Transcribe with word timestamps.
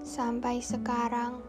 Sampai 0.00 0.64
sekarang, 0.64 1.44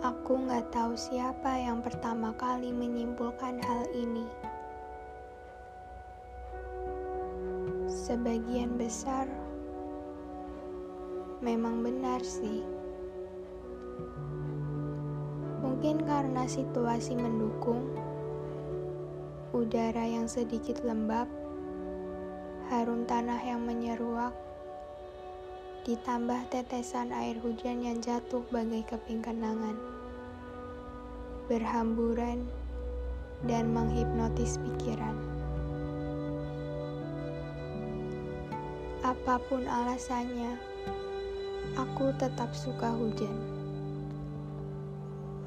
aku 0.00 0.48
nggak 0.48 0.72
tahu 0.72 0.96
siapa 0.96 1.60
yang 1.60 1.84
pertama 1.84 2.32
kali 2.40 2.72
menyimpulkan 2.72 3.60
hal 3.60 3.84
ini. 3.92 4.24
Sebagian 7.84 8.80
besar 8.80 9.28
memang 11.44 11.84
benar 11.84 12.24
sih. 12.24 12.64
Mungkin 15.60 16.08
karena 16.08 16.48
situasi 16.48 17.12
mendukung, 17.12 17.92
udara 19.52 20.08
yang 20.08 20.24
sedikit 20.24 20.80
lembab, 20.80 21.28
harum 22.72 23.04
tanah 23.04 23.44
yang 23.44 23.60
menyeruak, 23.68 24.32
ditambah 25.88 26.52
tetesan 26.52 27.16
air 27.16 27.40
hujan 27.40 27.80
yang 27.80 27.96
jatuh 28.04 28.44
bagai 28.52 28.84
keping 28.92 29.24
kenangan, 29.24 29.72
berhamburan 31.48 32.44
dan 33.48 33.72
menghipnotis 33.72 34.60
pikiran. 34.60 35.16
Apa 39.00 39.40
pun 39.48 39.64
alasannya, 39.64 40.60
aku 41.80 42.12
tetap 42.20 42.52
suka 42.52 42.92
hujan. 42.92 43.32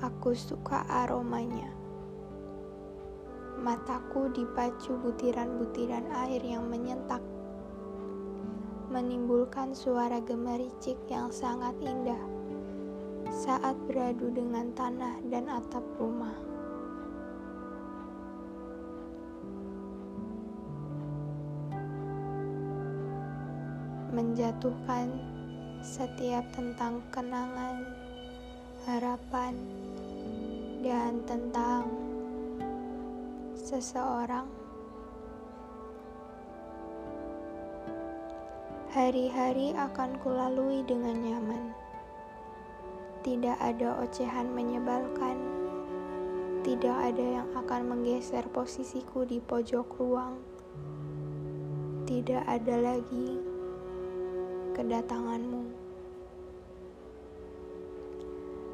Aku 0.02 0.34
suka 0.34 0.82
aromanya. 0.90 1.70
Mataku 3.62 4.34
dipacu 4.34 4.98
butiran-butiran 5.06 6.10
air 6.26 6.42
yang 6.42 6.66
menyentak, 6.66 7.22
menimbulkan 8.92 9.72
suara 9.72 10.20
gemericik 10.20 11.00
yang 11.08 11.32
sangat 11.32 11.72
indah 11.80 12.20
saat 13.32 13.72
beradu 13.88 14.28
dengan 14.36 14.68
tanah 14.76 15.16
dan 15.32 15.48
atap 15.48 15.80
rumah. 15.96 16.36
Menjatuhkan 24.12 25.08
setiap 25.80 26.44
tentang 26.52 27.00
kenangan, 27.16 27.88
harapan, 28.84 29.56
dan 30.84 31.24
tentang 31.24 31.88
seseorang. 33.56 34.61
Hari-hari 38.92 39.72
akan 39.72 40.20
kulalui 40.20 40.84
dengan 40.84 41.16
nyaman. 41.24 41.72
Tidak 43.24 43.56
ada 43.56 43.96
ocehan 44.04 44.52
menyebalkan. 44.52 45.40
Tidak 46.60 46.92
ada 46.92 47.40
yang 47.40 47.48
akan 47.56 47.88
menggeser 47.88 48.44
posisiku 48.52 49.24
di 49.24 49.40
pojok 49.40 49.88
ruang. 49.96 50.44
Tidak 52.04 52.44
ada 52.44 52.76
lagi 52.84 53.40
kedatanganmu. 54.76 55.72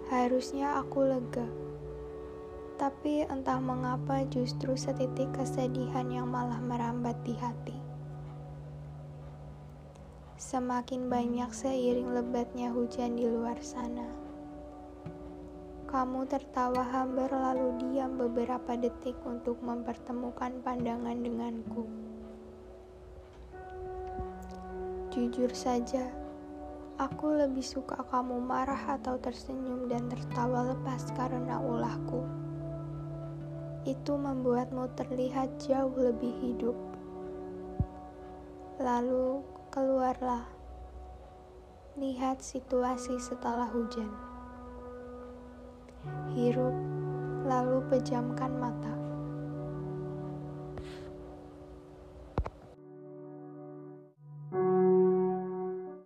Harusnya 0.09 0.81
aku 0.81 1.05
lega 1.05 1.45
tapi 2.77 3.25
entah 3.25 3.57
mengapa 3.57 4.21
justru 4.33 4.77
setitik 4.77 5.29
kesedihan 5.33 6.09
yang 6.09 6.29
malah 6.29 6.61
merambat 6.61 7.17
di 7.25 7.33
hati. 7.33 7.86
Semakin 10.37 11.09
banyak 11.09 11.49
seiring 11.49 12.13
lebatnya 12.13 12.69
hujan 12.69 13.17
di 13.17 13.25
luar 13.25 13.57
sana. 13.57 14.05
Kamu 15.89 16.29
tertawa 16.29 16.85
hambar 16.85 17.33
lalu 17.33 17.73
diam 17.81 18.21
beberapa 18.21 18.77
detik 18.77 19.17
untuk 19.25 19.57
mempertemukan 19.65 20.61
pandangan 20.61 21.17
denganku. 21.17 21.89
Jujur 25.09 25.49
saja, 25.57 26.05
aku 27.01 27.33
lebih 27.33 27.65
suka 27.65 28.05
kamu 28.05 28.37
marah 28.37 28.93
atau 28.93 29.17
tersenyum 29.17 29.89
dan 29.89 30.05
tertawa 30.05 30.69
lepas 30.69 31.01
karena 31.17 31.57
ulahku 31.57 32.21
itu 33.89 34.13
membuatmu 34.13 34.85
terlihat 34.93 35.49
jauh 35.65 35.97
lebih 35.97 36.29
hidup. 36.45 36.77
Lalu 38.77 39.56
keluarlah, 39.77 40.41
lihat 42.01 42.41
situasi 42.41 43.21
setelah 43.21 43.69
hujan. 43.69 44.09
Hirup, 46.33 46.73
lalu 47.45 47.85
pejamkan 47.85 48.57
mata. 48.57 49.06